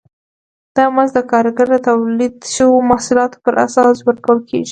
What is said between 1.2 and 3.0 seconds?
کارګر د تولید شویو